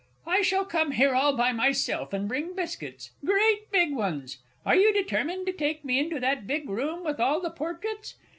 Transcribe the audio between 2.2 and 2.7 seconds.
bring